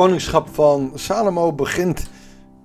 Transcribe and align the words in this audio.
koningschap 0.00 0.48
van 0.52 0.92
Salomo 0.94 1.52
begint, 1.52 2.10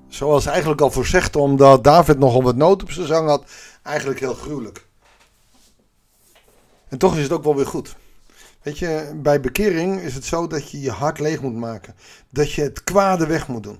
zoals 0.07 0.45
eigenlijk 0.45 0.81
al 0.81 0.91
voorzegd, 0.91 1.35
omdat 1.35 1.83
David 1.83 2.19
nogal 2.19 2.43
wat 2.43 2.55
nood 2.55 2.81
op 2.83 2.91
zijn 2.91 3.07
zang 3.07 3.27
had, 3.27 3.45
eigenlijk 3.83 4.19
heel 4.19 4.33
gruwelijk. 4.33 4.87
En 6.87 6.97
toch 6.97 7.15
is 7.15 7.23
het 7.23 7.31
ook 7.31 7.43
wel 7.43 7.55
weer 7.55 7.65
goed. 7.65 7.95
Weet 8.61 8.79
je, 8.79 9.11
bij 9.15 9.39
bekering 9.39 10.01
is 10.01 10.15
het 10.15 10.25
zo 10.25 10.47
dat 10.47 10.71
je 10.71 10.81
je 10.81 10.91
hart 10.91 11.19
leeg 11.19 11.41
moet 11.41 11.55
maken. 11.55 11.95
Dat 12.29 12.51
je 12.51 12.61
het 12.61 12.83
kwade 12.83 13.27
weg 13.27 13.47
moet 13.47 13.63
doen. 13.63 13.79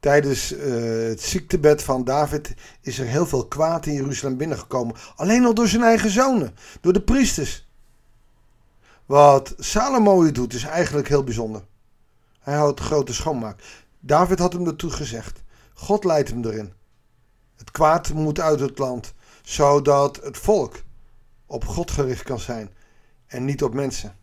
Tijdens 0.00 0.52
uh, 0.52 1.08
het 1.08 1.22
ziektebed 1.22 1.82
van 1.82 2.04
David 2.04 2.54
is 2.80 2.98
er 2.98 3.06
heel 3.06 3.26
veel 3.26 3.46
kwaad 3.46 3.86
in 3.86 3.92
Jeruzalem 3.92 4.36
binnengekomen. 4.36 4.96
Alleen 5.16 5.44
al 5.44 5.54
door 5.54 5.68
zijn 5.68 5.82
eigen 5.82 6.10
zonen, 6.10 6.54
door 6.80 6.92
de 6.92 7.02
priesters. 7.02 7.68
Wat 9.06 9.54
Salomo 9.58 10.22
hier 10.22 10.32
doet 10.32 10.54
is 10.54 10.64
eigenlijk 10.64 11.08
heel 11.08 11.24
bijzonder. 11.24 11.62
Hij 12.44 12.54
houdt 12.54 12.80
grote 12.80 13.14
schoonmaak. 13.14 13.62
David 14.00 14.38
had 14.38 14.52
hem 14.52 14.66
ertoe 14.66 14.90
gezegd. 14.90 15.42
God 15.74 16.04
leidt 16.04 16.28
hem 16.28 16.44
erin. 16.44 16.72
Het 17.56 17.70
kwaad 17.70 18.12
moet 18.12 18.40
uit 18.40 18.60
het 18.60 18.78
land, 18.78 19.14
zodat 19.42 20.20
het 20.22 20.38
volk 20.38 20.82
op 21.46 21.64
God 21.64 21.90
gericht 21.90 22.22
kan 22.22 22.38
zijn 22.38 22.70
en 23.26 23.44
niet 23.44 23.62
op 23.62 23.74
mensen. 23.74 24.16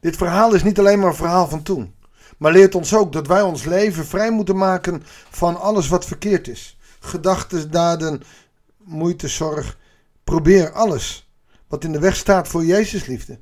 Dit 0.00 0.16
verhaal 0.16 0.54
is 0.54 0.62
niet 0.62 0.78
alleen 0.78 0.98
maar 0.98 1.08
een 1.08 1.14
verhaal 1.14 1.48
van 1.48 1.62
toen, 1.62 1.94
maar 2.36 2.52
leert 2.52 2.74
ons 2.74 2.94
ook 2.94 3.12
dat 3.12 3.26
wij 3.26 3.42
ons 3.42 3.64
leven 3.64 4.06
vrij 4.06 4.30
moeten 4.30 4.56
maken 4.56 5.02
van 5.30 5.60
alles 5.60 5.88
wat 5.88 6.06
verkeerd 6.06 6.48
is. 6.48 6.78
Gedachten, 7.00 7.70
daden, 7.70 8.22
moeite, 8.76 9.28
zorg. 9.28 9.78
Probeer 10.24 10.72
alles 10.72 11.30
wat 11.68 11.84
in 11.84 11.92
de 11.92 11.98
weg 11.98 12.16
staat 12.16 12.48
voor 12.48 12.64
Jezus 12.64 13.06
liefde 13.06 13.38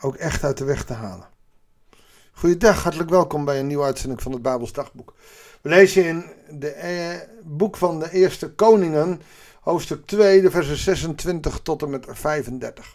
ook 0.00 0.16
echt 0.16 0.44
uit 0.44 0.58
de 0.58 0.64
weg 0.64 0.84
te 0.84 0.92
halen. 0.92 1.28
Goeiedag, 2.38 2.82
hartelijk 2.82 3.10
welkom 3.10 3.44
bij 3.44 3.58
een 3.58 3.66
nieuwe 3.66 3.84
uitzending 3.84 4.22
van 4.22 4.32
het 4.32 4.42
Bijbels 4.42 4.72
Dagboek. 4.72 5.14
We 5.60 5.68
lezen 5.68 6.04
in 6.04 6.24
het 6.46 6.74
eh, 6.74 7.10
boek 7.42 7.76
van 7.76 7.98
de 7.98 8.10
Eerste 8.10 8.50
Koningen, 8.50 9.20
hoofdstuk 9.60 10.06
2, 10.06 10.42
de 10.42 10.50
versen 10.50 10.76
26 10.76 11.60
tot 11.62 11.82
en 11.82 11.90
met 11.90 12.06
35. 12.08 12.94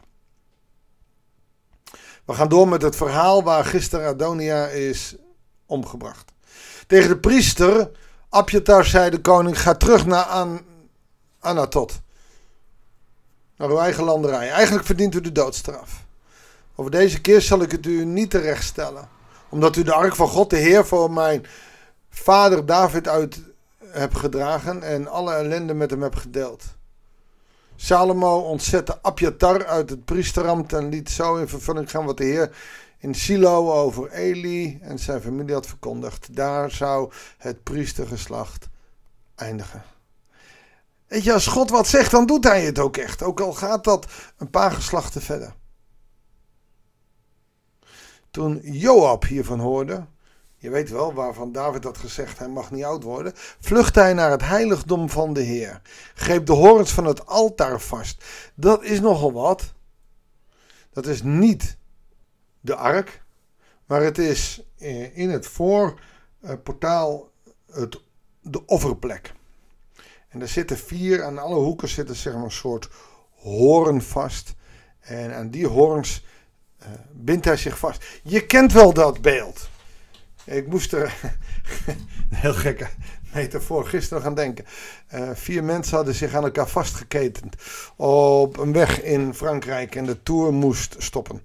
We 2.25 2.33
gaan 2.33 2.49
door 2.49 2.67
met 2.67 2.81
het 2.81 2.95
verhaal 2.95 3.43
waar 3.43 3.65
gisteren 3.65 4.07
Adonia 4.07 4.67
is 4.67 5.15
omgebracht. 5.65 6.31
Tegen 6.87 7.09
de 7.09 7.17
priester 7.17 7.91
Abjatar 8.29 8.85
zei 8.85 9.09
de 9.09 9.21
koning: 9.21 9.61
Ga 9.61 9.75
terug 9.75 10.05
naar 10.05 10.23
An 10.23 10.61
Anatot. 11.39 12.01
Naar 13.57 13.69
uw 13.69 13.79
eigen 13.79 14.03
landerij. 14.03 14.49
Eigenlijk 14.49 14.85
verdient 14.85 15.15
u 15.15 15.21
de 15.21 15.31
doodstraf. 15.31 16.05
Over 16.75 16.91
deze 16.91 17.21
keer 17.21 17.41
zal 17.41 17.61
ik 17.61 17.71
het 17.71 17.85
u 17.85 18.05
niet 18.05 18.29
terechtstellen. 18.29 19.19
Omdat 19.51 19.75
u 19.75 19.83
de 19.83 19.93
ark 19.93 20.15
van 20.15 20.27
God, 20.27 20.49
de 20.49 20.57
Heer, 20.57 20.85
voor 20.85 21.11
mijn 21.11 21.45
vader 22.09 22.65
David 22.65 23.07
uit 23.07 23.41
hebt 23.85 24.17
gedragen 24.17 24.83
en 24.83 25.07
alle 25.07 25.33
ellende 25.33 25.73
met 25.73 25.89
hem 25.89 26.01
hebt 26.01 26.19
gedeeld. 26.19 26.63
Salomo 27.75 28.39
ontzette 28.39 29.01
Abjatar 29.01 29.65
uit 29.65 29.89
het 29.89 30.05
priesterambt 30.05 30.73
en 30.73 30.89
liet 30.89 31.09
zo 31.09 31.35
in 31.35 31.47
vervulling 31.47 31.89
gaan 31.89 32.05
wat 32.05 32.17
de 32.17 32.23
Heer 32.23 32.55
in 32.97 33.15
Silo 33.15 33.71
over 33.71 34.11
Eli 34.11 34.79
en 34.81 34.99
zijn 34.99 35.21
familie 35.21 35.53
had 35.53 35.67
verkondigd. 35.67 36.35
Daar 36.35 36.71
zou 36.71 37.11
het 37.37 37.63
priestergeslacht 37.63 38.69
eindigen. 39.35 39.83
Weet 41.07 41.23
je, 41.23 41.33
als 41.33 41.47
God 41.47 41.69
wat 41.69 41.87
zegt, 41.87 42.11
dan 42.11 42.25
doet 42.25 42.43
hij 42.43 42.65
het 42.65 42.79
ook 42.79 42.97
echt. 42.97 43.23
Ook 43.23 43.39
al 43.39 43.53
gaat 43.53 43.83
dat 43.83 44.05
een 44.37 44.49
paar 44.49 44.71
geslachten 44.71 45.21
verder. 45.21 45.53
Toen 48.31 48.59
Joab 48.63 49.23
hiervan 49.25 49.59
hoorde, 49.59 50.05
je 50.55 50.69
weet 50.69 50.89
wel 50.89 51.13
waarvan 51.13 51.51
David 51.51 51.83
had 51.83 51.97
gezegd, 51.97 52.39
hij 52.39 52.49
mag 52.49 52.71
niet 52.71 52.83
oud 52.83 53.03
worden, 53.03 53.33
vluchtte 53.59 53.99
hij 53.99 54.13
naar 54.13 54.31
het 54.31 54.41
heiligdom 54.41 55.09
van 55.09 55.33
de 55.33 55.41
Heer, 55.41 55.81
greep 56.15 56.45
de 56.45 56.53
horens 56.53 56.91
van 56.91 57.05
het 57.05 57.25
altaar 57.25 57.79
vast. 57.81 58.23
Dat 58.55 58.83
is 58.83 58.99
nogal 58.99 59.31
wat. 59.31 59.73
Dat 60.89 61.05
is 61.05 61.23
niet 61.23 61.77
de 62.59 62.75
ark, 62.75 63.23
maar 63.85 64.01
het 64.01 64.17
is 64.17 64.63
eh, 64.77 65.17
in 65.17 65.29
het 65.29 65.47
voorportaal 65.47 67.31
het, 67.71 68.01
de 68.41 68.65
offerplek. 68.65 69.33
En 70.29 70.41
er 70.41 70.47
zitten 70.47 70.77
vier, 70.77 71.23
aan 71.23 71.37
alle 71.37 71.55
hoeken 71.55 71.87
zitten 71.87 72.15
zeg 72.15 72.33
maar 72.33 72.43
een 72.43 72.51
soort 72.51 72.89
horen 73.35 74.01
vast. 74.01 74.53
En 74.99 75.35
aan 75.35 75.49
die 75.49 75.67
horens 75.67 76.25
uh, 76.83 76.87
bindt 77.11 77.45
hij 77.45 77.57
zich 77.57 77.77
vast. 77.77 78.05
Je 78.23 78.45
kent 78.45 78.73
wel 78.73 78.93
dat 78.93 79.21
beeld. 79.21 79.69
Ik 80.43 80.67
moest 80.67 80.93
er 80.93 81.13
een 81.87 82.35
heel 82.37 82.53
gekke 82.53 82.87
metafoor 83.33 83.85
gisteren 83.85 84.23
gaan 84.23 84.35
denken. 84.35 84.65
Uh, 85.13 85.29
vier 85.33 85.63
mensen 85.63 85.95
hadden 85.95 86.15
zich 86.15 86.33
aan 86.33 86.43
elkaar 86.43 86.67
vastgeketend 86.67 87.55
op 87.95 88.57
een 88.57 88.73
weg 88.73 89.01
in 89.01 89.33
Frankrijk 89.33 89.95
en 89.95 90.05
de 90.05 90.23
tour 90.23 90.53
moest 90.53 90.95
stoppen. 90.97 91.41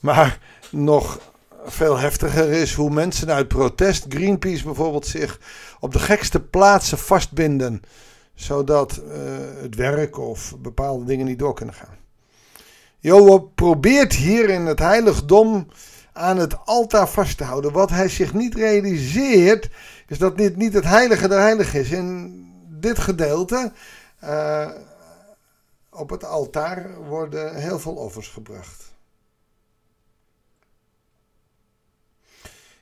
Maar 0.00 0.38
nog 0.70 1.20
veel 1.64 1.98
heftiger 1.98 2.50
is 2.50 2.74
hoe 2.74 2.90
mensen 2.90 3.30
uit 3.30 3.48
protest, 3.48 4.06
Greenpeace 4.08 4.64
bijvoorbeeld, 4.64 5.06
zich 5.06 5.40
op 5.80 5.92
de 5.92 5.98
gekste 5.98 6.40
plaatsen 6.40 6.98
vastbinden. 6.98 7.82
Zodat 8.34 9.02
uh, 9.08 9.12
het 9.62 9.74
werk 9.74 10.18
of 10.18 10.56
bepaalde 10.58 11.04
dingen 11.04 11.26
niet 11.26 11.38
door 11.38 11.54
kunnen 11.54 11.74
gaan. 11.74 12.03
Joab 13.04 13.54
probeert 13.54 14.12
hier 14.12 14.48
in 14.48 14.66
het 14.66 14.78
heiligdom 14.78 15.68
aan 16.12 16.36
het 16.36 16.66
altaar 16.66 17.08
vast 17.08 17.36
te 17.36 17.44
houden. 17.44 17.72
Wat 17.72 17.90
hij 17.90 18.08
zich 18.08 18.34
niet 18.34 18.54
realiseert, 18.54 19.70
is 20.08 20.18
dat 20.18 20.36
dit 20.36 20.56
niet 20.56 20.72
het 20.72 20.84
heilige 20.84 21.28
der 21.28 21.38
heiligen 21.38 21.80
is. 21.80 21.90
In 21.90 22.32
dit 22.68 22.98
gedeelte, 22.98 23.72
uh, 24.24 24.70
op 25.90 26.10
het 26.10 26.24
altaar, 26.24 27.04
worden 27.04 27.54
heel 27.54 27.78
veel 27.78 27.94
offers 27.94 28.28
gebracht. 28.28 28.92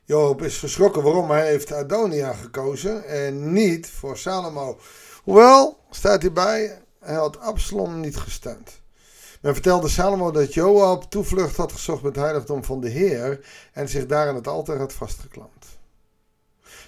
Job 0.05 0.43
is 0.43 0.59
verschrokken 0.59 1.03
waarom 1.03 1.31
hij 1.31 1.47
heeft 1.47 1.73
Adonia 1.73 2.33
gekozen 2.33 3.05
en 3.05 3.53
niet 3.53 3.91
voor 3.91 4.19
Salomo. 4.19 4.79
Hoewel, 5.23 5.79
staat 5.91 6.23
hierbij, 6.23 6.83
hij 7.01 7.15
had 7.15 7.39
Absalom 7.39 8.01
niet 8.01 8.17
gesteund. 8.17 8.82
Men 9.43 9.53
vertelde 9.53 9.89
Salomo 9.89 10.31
dat 10.31 10.55
Joab 10.55 11.05
toevlucht 11.11 11.57
had 11.57 11.73
gezocht 11.73 12.03
met 12.03 12.15
het 12.15 12.25
heiligdom 12.25 12.65
van 12.65 12.81
de 12.81 12.89
Heer 12.89 13.47
en 13.73 13.89
zich 13.89 14.07
daar 14.07 14.29
aan 14.29 14.35
het 14.35 14.49
altaar 14.49 14.79
had 14.79 14.93
vastgeklampt. 14.93 15.67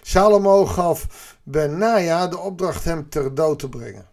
Salomo 0.02 0.66
gaf 0.66 1.06
Benaja 1.42 2.28
de 2.28 2.38
opdracht 2.38 2.84
hem 2.84 3.08
ter 3.08 3.34
dood 3.34 3.58
te 3.58 3.68
brengen. 3.68 4.08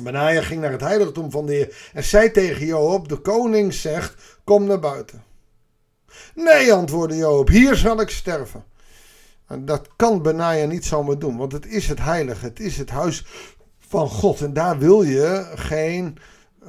Benaja 0.00 0.42
ging 0.42 0.60
naar 0.60 0.72
het 0.72 0.80
heiligdom 0.80 1.30
van 1.30 1.46
de 1.46 1.52
Heer 1.52 1.90
en 1.92 2.04
zei 2.04 2.30
tegen 2.30 2.66
Joab: 2.66 3.08
De 3.08 3.16
koning 3.16 3.74
zegt: 3.74 4.38
Kom 4.44 4.64
naar 4.64 4.80
buiten. 4.80 5.24
Nee, 6.34 6.72
antwoordde 6.72 7.16
Joab, 7.16 7.48
hier 7.48 7.76
zal 7.76 8.00
ik 8.00 8.10
sterven. 8.10 8.64
En 9.46 9.64
dat 9.64 9.88
kan 9.96 10.22
Benaja 10.22 10.66
niet 10.66 10.84
zomaar 10.84 11.18
doen, 11.18 11.36
want 11.36 11.52
het 11.52 11.66
is 11.66 11.88
het 11.88 11.98
heilige, 12.00 12.44
het 12.44 12.60
is 12.60 12.76
het 12.76 12.90
huis 12.90 13.24
van 13.78 14.08
God. 14.08 14.40
En 14.40 14.52
daar 14.52 14.78
wil 14.78 15.02
je 15.02 15.52
geen 15.54 16.18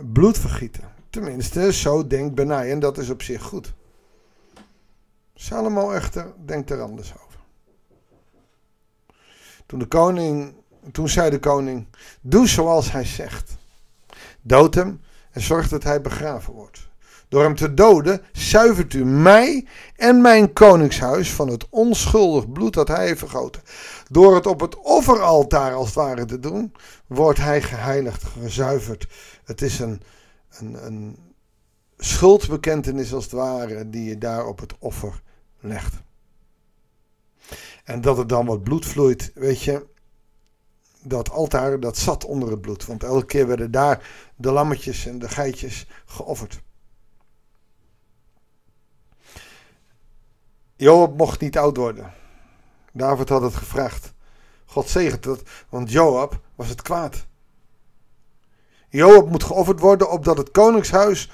bloed 0.06 0.38
vergieten. 0.38 0.84
Tenminste, 1.10 1.74
zo 1.74 2.08
denkt 2.08 2.36
Benai 2.36 2.72
en 2.72 2.80
dat 2.80 2.98
is 2.98 3.10
op 3.10 3.22
zich 3.22 3.44
goed. 3.44 3.74
Salomo 5.36 5.92
echter 5.92 6.34
denkt 6.46 6.70
er 6.70 6.82
anders 6.82 7.14
over. 7.14 7.40
Toen, 9.66 9.80
de 9.80 9.86
koning, 9.86 10.54
toen 10.92 11.10
zei 11.10 11.30
de 11.30 11.40
koning, 11.40 11.88
doe 12.22 12.48
zoals 12.48 12.92
hij 12.92 13.06
zegt. 13.06 13.56
Dood 14.42 14.76
hem 14.76 15.02
en 15.32 15.42
zorg 15.42 15.68
dat 15.68 15.84
hij 15.84 16.02
begraven 16.02 16.54
wordt. 16.54 16.88
Door 17.30 17.44
hem 17.44 17.56
te 17.56 17.74
doden 17.74 18.22
zuivert 18.32 18.94
u 18.94 19.06
mij 19.06 19.68
en 19.96 20.22
mijn 20.22 20.54
koningshuis 20.54 21.32
van 21.32 21.48
het 21.48 21.66
onschuldig 21.70 22.52
bloed 22.52 22.74
dat 22.74 22.88
hij 22.88 23.06
heeft 23.06 23.20
vergoten. 23.20 23.62
Door 24.10 24.36
het 24.36 24.46
op 24.46 24.60
het 24.60 24.76
offeraltaar 24.76 25.74
als 25.74 25.86
het 25.86 25.96
ware 25.96 26.26
te 26.26 26.40
doen, 26.40 26.74
wordt 27.08 27.40
hij 27.40 27.62
geheiligd, 27.62 28.24
gezuiverd. 28.24 29.08
Het 29.48 29.62
is 29.62 29.80
een, 29.80 30.02
een, 30.50 30.86
een 30.86 31.18
schuldbekentenis 31.98 33.14
als 33.14 33.24
het 33.24 33.34
ware 33.34 33.90
die 33.90 34.04
je 34.04 34.18
daar 34.18 34.46
op 34.46 34.60
het 34.60 34.74
offer 34.80 35.22
legt. 35.60 35.96
En 37.84 38.02
dat 38.02 38.18
er 38.18 38.28
dan 38.28 38.46
wat 38.46 38.64
bloed 38.64 38.86
vloeit, 38.86 39.32
weet 39.34 39.62
je, 39.62 39.86
dat 41.02 41.30
altaar 41.30 41.80
dat 41.80 41.98
zat 41.98 42.26
onder 42.26 42.50
het 42.52 42.62
bloed. 42.62 42.86
Want 42.86 43.04
elke 43.04 43.26
keer 43.26 43.48
werden 43.48 43.72
daar 43.72 44.10
de 44.36 44.52
lammetjes 44.52 45.06
en 45.06 45.20
de 45.20 45.30
geitjes 45.30 45.88
geofferd. 46.06 46.62
Joab 50.76 51.18
mocht 51.18 51.40
niet 51.40 51.58
oud 51.58 51.78
worden. 51.78 52.14
David 52.94 53.30
had 53.30 53.42
het 53.42 53.56
gevraagd. 53.56 54.14
God 54.66 54.90
zegent 54.90 55.26
het, 55.26 55.42
want 55.70 55.92
Joab 55.92 56.42
was 56.56 56.68
het 56.68 56.82
kwaad. 56.82 57.28
Joab 58.90 59.30
moet 59.30 59.44
geofferd 59.44 59.80
worden 59.80 60.12
opdat 60.12 60.38
het 60.38 60.52
koningshuis 60.52 61.32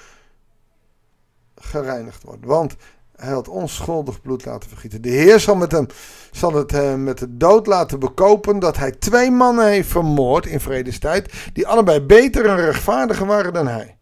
gereinigd 1.55 2.23
wordt. 2.23 2.45
Want 2.45 2.75
Hij 3.15 3.31
had 3.31 3.47
onschuldig 3.47 4.21
bloed 4.21 4.45
laten 4.45 4.69
vergieten. 4.69 5.01
De 5.01 5.09
Heer 5.09 5.39
zal, 5.39 5.55
met 5.55 5.71
hem, 5.71 5.87
zal 6.31 6.53
het 6.53 6.71
hem 6.71 6.99
eh, 6.99 7.05
met 7.05 7.17
de 7.17 7.37
dood 7.37 7.67
laten 7.67 7.99
bekopen 7.99 8.59
dat 8.59 8.77
hij 8.77 8.91
twee 8.91 9.31
mannen 9.31 9.67
heeft 9.67 9.89
vermoord 9.89 10.45
in 10.45 10.59
vredestijd, 10.59 11.33
die 11.53 11.67
allebei 11.67 12.01
beter 12.01 12.45
en 12.45 12.55
rechtvaardiger 12.55 13.25
waren 13.25 13.53
dan 13.53 13.67
hij. 13.67 13.97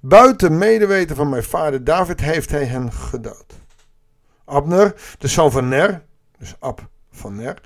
Buiten 0.00 0.58
medeweten 0.58 1.16
van 1.16 1.28
mijn 1.28 1.42
vader 1.42 1.84
David 1.84 2.20
heeft 2.20 2.50
hij 2.50 2.64
hen 2.64 2.92
gedood. 2.92 3.54
Abner, 4.44 4.94
de 5.18 5.28
zoon 5.28 5.50
van 5.50 5.68
Ner, 5.68 6.04
dus 6.38 6.54
Ab 6.58 6.88
van 7.10 7.36
Ner, 7.36 7.60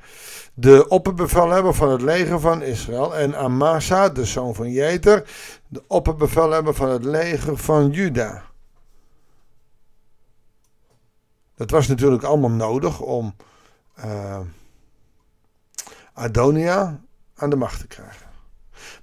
de 0.55 0.89
opperbevelhebber 0.89 1.75
van 1.75 1.91
het 1.91 2.03
leger 2.03 2.41
van 2.41 2.63
Israël, 2.63 3.17
en 3.17 3.37
Amasa, 3.37 4.09
de 4.09 4.25
zoon 4.25 4.55
van 4.55 4.71
Jeter, 4.71 5.31
de 5.69 5.83
opperbevelhebber 5.87 6.75
van 6.75 6.89
het 6.89 7.05
leger 7.05 7.57
van 7.57 7.91
Juda. 7.91 8.45
Dat 11.57 11.71
was 11.71 11.87
natuurlijk 11.87 12.23
allemaal 12.23 12.51
nodig 12.51 13.01
om 13.01 13.35
uh, 14.05 14.39
Adonia 16.13 17.01
aan 17.35 17.51
de 17.51 17.57
macht 17.57 17.81
te 17.81 17.87
krijgen. 17.87 18.27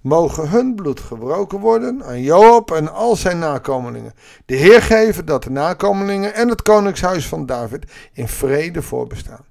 Mogen 0.01 0.49
hun 0.49 0.75
bloed 0.75 0.99
gebroken 0.99 1.59
worden 1.59 2.03
aan 2.03 2.21
Joab 2.21 2.71
en 2.71 2.93
al 2.93 3.15
zijn 3.15 3.39
nakomelingen. 3.39 4.13
De 4.45 4.55
Heer 4.55 4.81
geven 4.81 5.25
dat 5.25 5.43
de 5.43 5.49
nakomelingen 5.49 6.33
en 6.33 6.49
het 6.49 6.61
koningshuis 6.61 7.27
van 7.27 7.45
David 7.45 7.91
in 8.13 8.27
vrede 8.27 8.81
voorbestaan. 8.81 9.45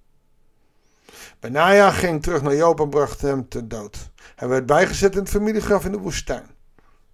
Benaja 1.41 1.91
ging 1.91 2.23
terug 2.23 2.43
naar 2.43 2.57
Joab 2.57 2.81
en 2.81 2.89
bracht 2.89 3.21
hem 3.21 3.49
te 3.49 3.67
dood. 3.67 4.11
Hij 4.37 4.49
werd 4.49 4.67
bijgezet 4.67 5.13
in 5.13 5.19
het 5.19 5.29
familiegraf 5.29 5.85
in 5.85 5.93
de 5.93 5.99
woestijn. 5.99 6.47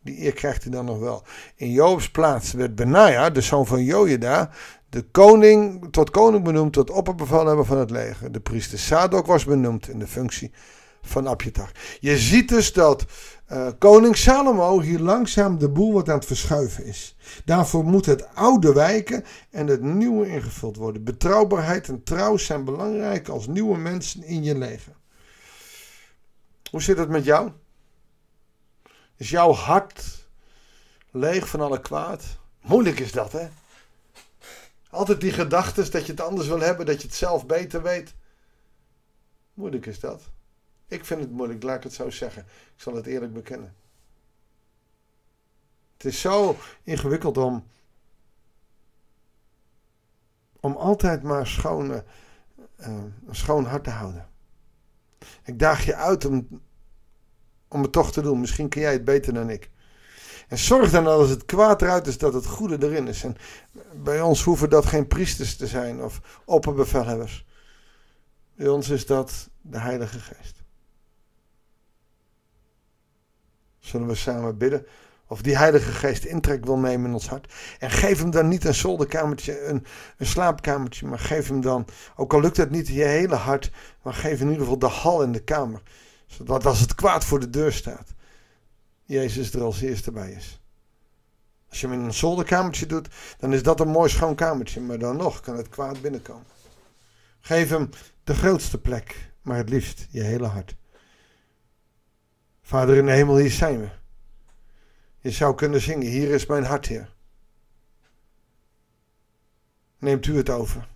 Die 0.02 0.24
eer 0.24 0.32
krijgt 0.32 0.62
hij 0.62 0.72
dan 0.72 0.84
nog 0.84 0.98
wel. 0.98 1.22
In 1.56 1.70
Joobs 1.70 2.10
plaats 2.10 2.52
werd 2.52 2.74
Benaja, 2.74 3.30
de 3.30 3.40
zoon 3.40 3.66
van 3.66 3.84
Jojeda, 3.84 4.50
de 4.88 5.02
koning, 5.02 5.88
tot 5.90 6.10
koning 6.10 6.44
benoemd 6.44 6.72
tot 6.72 6.90
opperbevelhebber 6.90 7.64
van 7.64 7.78
het 7.78 7.90
leger. 7.90 8.32
De 8.32 8.40
priester 8.40 8.78
Sadok 8.78 9.26
was 9.26 9.44
benoemd 9.44 9.88
in 9.88 9.98
de 9.98 10.06
functie 10.06 10.52
van 11.06 11.28
Abjatar. 11.28 11.70
Je 12.00 12.18
ziet 12.18 12.48
dus 12.48 12.72
dat 12.72 13.04
uh, 13.52 13.68
koning 13.78 14.16
Salomo 14.16 14.80
hier 14.80 14.98
langzaam 14.98 15.58
de 15.58 15.68
boel 15.68 15.92
wat 15.92 16.08
aan 16.08 16.16
het 16.16 16.26
verschuiven 16.26 16.84
is. 16.84 17.16
Daarvoor 17.44 17.84
moet 17.84 18.06
het 18.06 18.34
oude 18.34 18.72
wijken 18.72 19.24
en 19.50 19.66
het 19.66 19.82
nieuwe 19.82 20.28
ingevuld 20.28 20.76
worden. 20.76 21.04
Betrouwbaarheid 21.04 21.88
en 21.88 22.02
trouw 22.02 22.36
zijn 22.36 22.64
belangrijk 22.64 23.28
als 23.28 23.46
nieuwe 23.46 23.78
mensen 23.78 24.24
in 24.24 24.42
je 24.42 24.58
leger. 24.58 24.92
Hoe 26.70 26.82
zit 26.82 26.98
het 26.98 27.08
met 27.08 27.24
jou? 27.24 27.50
Is 29.16 29.30
jouw 29.30 29.52
hart 29.52 30.26
leeg 31.10 31.48
van 31.48 31.60
alle 31.60 31.80
kwaad? 31.80 32.24
Moeilijk 32.60 33.00
is 33.00 33.12
dat, 33.12 33.32
hè? 33.32 33.48
Altijd 34.90 35.20
die 35.20 35.32
gedachten 35.32 35.90
dat 35.90 36.06
je 36.06 36.12
het 36.12 36.20
anders 36.20 36.48
wil 36.48 36.60
hebben, 36.60 36.86
dat 36.86 37.00
je 37.00 37.06
het 37.08 37.16
zelf 37.16 37.46
beter 37.46 37.82
weet. 37.82 38.14
Moeilijk 39.54 39.86
is 39.86 40.00
dat. 40.00 40.22
Ik 40.88 41.04
vind 41.04 41.20
het 41.20 41.30
moeilijk, 41.30 41.62
laat 41.62 41.76
ik 41.76 41.82
het 41.82 41.92
zo 41.92 42.10
zeggen. 42.10 42.42
Ik 42.42 42.82
zal 42.82 42.94
het 42.94 43.06
eerlijk 43.06 43.32
bekennen. 43.32 43.74
Het 45.92 46.04
is 46.04 46.20
zo 46.20 46.56
ingewikkeld 46.82 47.38
om, 47.38 47.66
om 50.60 50.76
altijd 50.76 51.22
maar 51.22 51.60
uh, 51.64 51.98
een 52.76 53.14
schoon 53.30 53.64
hart 53.64 53.84
te 53.84 53.90
houden. 53.90 54.28
Ik 55.42 55.58
daag 55.58 55.84
je 55.84 55.94
uit 55.94 56.24
om, 56.24 56.62
om 57.68 57.82
het 57.82 57.92
toch 57.92 58.12
te 58.12 58.22
doen. 58.22 58.40
Misschien 58.40 58.68
kun 58.68 58.80
jij 58.80 58.92
het 58.92 59.04
beter 59.04 59.34
dan 59.34 59.50
ik. 59.50 59.70
En 60.48 60.58
zorg 60.58 60.90
dan 60.90 61.06
als 61.06 61.28
het 61.28 61.44
kwaad 61.44 61.82
eruit 61.82 62.06
is 62.06 62.18
dat 62.18 62.34
het 62.34 62.46
goede 62.46 62.86
erin 62.86 63.08
is. 63.08 63.24
En 63.24 63.36
bij 64.02 64.20
ons 64.20 64.42
hoeven 64.42 64.70
dat 64.70 64.86
geen 64.86 65.06
priesters 65.06 65.56
te 65.56 65.66
zijn 65.66 66.02
of 66.02 66.40
opperbevelhebbers. 66.44 67.46
Bij 68.54 68.68
ons 68.68 68.88
is 68.88 69.06
dat 69.06 69.48
de 69.60 69.78
Heilige 69.78 70.18
Geest. 70.18 70.55
Zullen 73.86 74.06
we 74.06 74.14
samen 74.14 74.58
bidden? 74.58 74.86
Of 75.28 75.42
die 75.42 75.56
Heilige 75.56 75.92
Geest 75.92 76.24
intrek 76.24 76.64
wil 76.64 76.78
nemen 76.78 77.06
in 77.06 77.12
ons 77.12 77.28
hart. 77.28 77.52
En 77.78 77.90
geef 77.90 78.18
hem 78.18 78.30
dan 78.30 78.48
niet 78.48 78.64
een 78.64 78.74
zolderkamertje, 78.74 79.64
een, 79.64 79.86
een 80.16 80.26
slaapkamertje. 80.26 81.06
Maar 81.06 81.18
geef 81.18 81.48
hem 81.48 81.60
dan, 81.60 81.86
ook 82.16 82.32
al 82.32 82.40
lukt 82.40 82.56
het 82.56 82.70
niet 82.70 82.88
je 82.88 83.04
hele 83.04 83.34
hart. 83.34 83.70
Maar 84.02 84.14
geef 84.14 84.40
in 84.40 84.46
ieder 84.46 84.62
geval 84.62 84.78
de 84.78 84.86
hal 84.86 85.22
in 85.22 85.32
de 85.32 85.42
kamer. 85.42 85.82
Zodat 86.26 86.66
als 86.66 86.80
het 86.80 86.94
kwaad 86.94 87.24
voor 87.24 87.40
de 87.40 87.50
deur 87.50 87.72
staat. 87.72 88.14
Jezus 89.04 89.52
er 89.52 89.62
als 89.62 89.80
eerste 89.80 90.12
bij 90.12 90.30
is. 90.30 90.60
Als 91.68 91.80
je 91.80 91.86
hem 91.86 91.98
in 91.98 92.04
een 92.04 92.14
zolderkamertje 92.14 92.86
doet, 92.86 93.08
dan 93.38 93.52
is 93.52 93.62
dat 93.62 93.80
een 93.80 93.88
mooi 93.88 94.10
schoon 94.10 94.34
kamertje. 94.34 94.80
Maar 94.80 94.98
dan 94.98 95.16
nog 95.16 95.40
kan 95.40 95.56
het 95.56 95.68
kwaad 95.68 96.00
binnenkomen. 96.00 96.46
Geef 97.40 97.68
hem 97.68 97.88
de 98.24 98.34
grootste 98.34 98.78
plek, 98.78 99.32
maar 99.42 99.56
het 99.56 99.68
liefst 99.68 100.06
je 100.10 100.22
hele 100.22 100.46
hart. 100.46 100.76
Vader 102.66 102.96
in 102.96 103.06
de 103.06 103.12
hemel, 103.12 103.36
hier 103.36 103.50
zijn 103.50 103.80
we. 103.80 103.88
Je 105.18 105.30
zou 105.30 105.54
kunnen 105.54 105.80
zingen, 105.80 106.06
hier 106.06 106.30
is 106.30 106.46
mijn 106.46 106.64
hart, 106.64 106.86
Heer. 106.86 107.14
Neemt 109.98 110.26
u 110.26 110.36
het 110.36 110.50
over. 110.50 110.88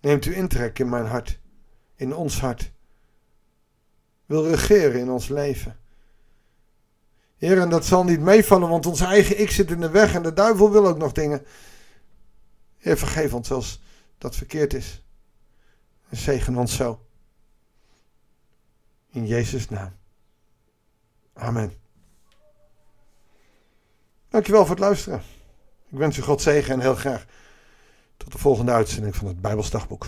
Neemt 0.00 0.24
u 0.24 0.36
intrek 0.36 0.78
in 0.78 0.88
mijn 0.88 1.06
hart, 1.06 1.40
in 1.94 2.14
ons 2.14 2.40
hart. 2.40 2.72
Wil 4.26 4.48
regeren 4.48 5.00
in 5.00 5.10
ons 5.10 5.28
leven. 5.28 5.78
Heer, 7.36 7.60
en 7.60 7.68
dat 7.68 7.84
zal 7.84 8.04
niet 8.04 8.20
meevallen, 8.20 8.68
want 8.68 8.86
ons 8.86 9.00
eigen 9.00 9.40
ik 9.40 9.50
zit 9.50 9.70
in 9.70 9.80
de 9.80 9.90
weg 9.90 10.14
en 10.14 10.22
de 10.22 10.32
duivel 10.32 10.70
wil 10.70 10.86
ook 10.86 10.98
nog 10.98 11.12
dingen. 11.12 11.46
Heer, 12.76 12.98
vergeef 12.98 13.34
ons 13.34 13.50
als 13.50 13.82
dat 14.18 14.36
verkeerd 14.36 14.74
is. 14.74 15.02
En 16.08 16.16
zegen 16.16 16.56
ons 16.56 16.76
zo. 16.76 17.06
In 19.10 19.26
Jezus' 19.26 19.68
naam. 19.68 19.97
Amen. 21.38 21.72
Dankjewel 24.28 24.60
voor 24.60 24.74
het 24.74 24.84
luisteren. 24.84 25.22
Ik 25.90 25.98
wens 25.98 26.16
u 26.16 26.22
God 26.22 26.42
zegen 26.42 26.74
en 26.74 26.80
heel 26.80 26.94
graag 26.94 27.24
tot 28.16 28.32
de 28.32 28.38
volgende 28.38 28.72
uitzending 28.72 29.16
van 29.16 29.26
het 29.26 29.40
Bijbelsdagboek. 29.40 30.06